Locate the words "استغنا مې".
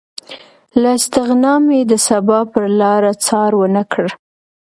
0.97-1.79